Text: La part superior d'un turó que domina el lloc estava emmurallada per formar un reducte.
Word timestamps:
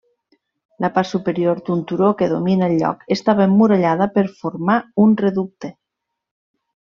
La 0.85 0.89
part 0.93 1.09
superior 1.09 1.59
d'un 1.67 1.83
turó 1.91 2.09
que 2.21 2.29
domina 2.31 2.69
el 2.69 2.73
lloc 2.79 3.05
estava 3.17 3.45
emmurallada 3.51 4.09
per 4.17 4.25
formar 4.41 4.79
un 5.05 5.15
reducte. 5.27 5.73